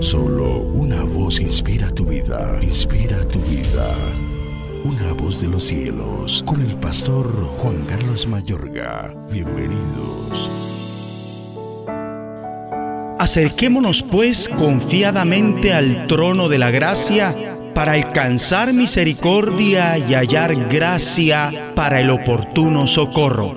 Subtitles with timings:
[0.00, 3.94] Solo una voz inspira tu vida, inspira tu vida.
[4.84, 7.26] Una voz de los cielos, con el pastor
[7.58, 9.14] Juan Carlos Mayorga.
[9.30, 10.50] Bienvenidos.
[13.18, 17.34] Acerquémonos pues confiadamente al trono de la gracia
[17.74, 23.54] para alcanzar misericordia y hallar gracia para el oportuno socorro.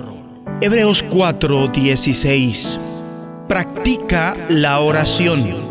[0.60, 2.78] Hebreos 4:16
[3.48, 5.69] Practica la oración.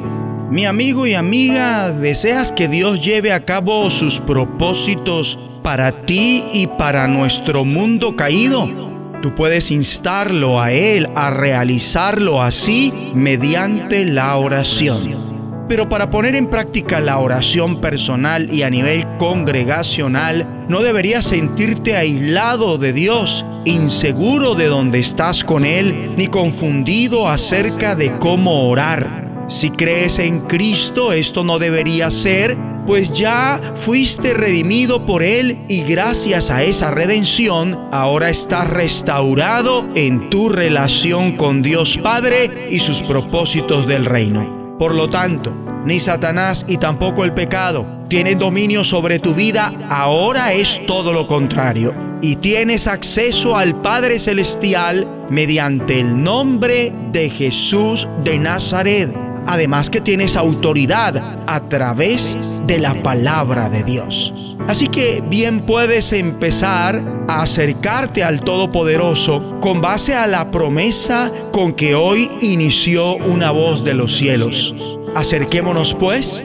[0.52, 6.66] Mi amigo y amiga, ¿deseas que Dios lleve a cabo sus propósitos para ti y
[6.66, 8.68] para nuestro mundo caído?
[9.22, 15.68] Tú puedes instarlo a Él a realizarlo así mediante la oración.
[15.68, 21.96] Pero para poner en práctica la oración personal y a nivel congregacional, no deberías sentirte
[21.96, 29.29] aislado de Dios, inseguro de dónde estás con Él, ni confundido acerca de cómo orar.
[29.50, 35.82] Si crees en Cristo, esto no debería ser, pues ya fuiste redimido por Él y
[35.82, 43.02] gracias a esa redención, ahora estás restaurado en tu relación con Dios Padre y sus
[43.02, 44.78] propósitos del reino.
[44.78, 45.52] Por lo tanto,
[45.84, 51.26] ni Satanás y tampoco el pecado tienen dominio sobre tu vida, ahora es todo lo
[51.26, 51.96] contrario.
[52.22, 60.00] Y tienes acceso al Padre Celestial mediante el nombre de Jesús de Nazaret además que
[60.00, 64.56] tienes autoridad a través de la palabra de Dios.
[64.68, 71.74] Así que bien puedes empezar a acercarte al Todopoderoso con base a la promesa con
[71.74, 74.76] que hoy inició una voz de los cielos.
[75.16, 76.44] Acerquémonos pues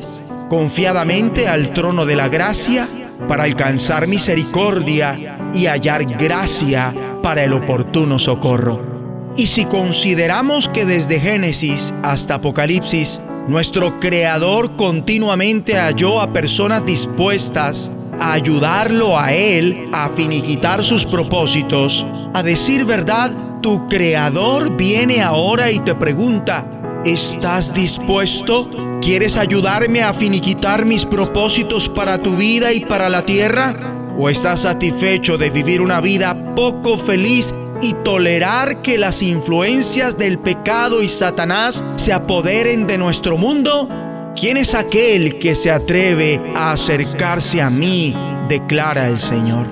[0.49, 2.89] confiadamente al trono de la gracia
[3.29, 8.94] para alcanzar misericordia y hallar gracia para el oportuno socorro.
[9.37, 17.91] Y si consideramos que desde Génesis hasta Apocalipsis, nuestro Creador continuamente halló a personas dispuestas
[18.21, 25.73] a ayudarlo a Él a finiquitar sus propósitos, a decir verdad, tu Creador viene ahora
[25.73, 28.71] y te pregunta, ¿estás dispuesto?
[29.03, 33.75] ¿Quieres ayudarme a finiquitar mis propósitos para tu vida y para la tierra?
[34.17, 40.39] ¿O estás satisfecho de vivir una vida poco feliz y tolerar que las influencias del
[40.39, 43.89] pecado y Satanás se apoderen de nuestro mundo?
[44.37, 48.15] ¿Quién es aquel que se atreve a acercarse a mí?
[48.49, 49.67] declara el Señor.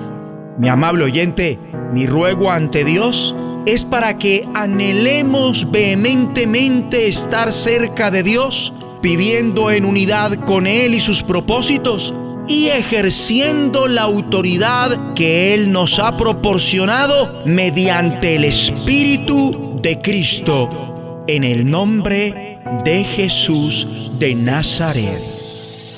[0.57, 1.59] Mi amable oyente,
[1.93, 9.83] mi ruego ante Dios es para que anhelemos vehementemente estar cerca de Dios, viviendo en
[9.83, 12.13] unidad con Él y sus propósitos
[12.47, 21.43] y ejerciendo la autoridad que Él nos ha proporcionado mediante el Espíritu de Cristo, en
[21.43, 25.21] el nombre de Jesús de Nazaret.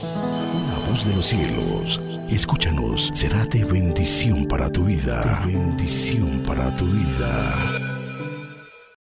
[0.03, 5.43] La voz de los cielos, escúchanos, será de bendición para tu vida.
[5.45, 7.94] bendición para tu vida.